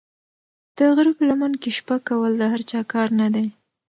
د 0.77 0.79
غره 0.95 1.11
په 1.17 1.23
لمن 1.29 1.51
کې 1.61 1.69
شپه 1.77 1.95
کول 2.07 2.31
د 2.37 2.43
هر 2.51 2.61
چا 2.71 2.79
کار 2.93 3.07
نه 3.19 3.27
دی. 3.35 3.47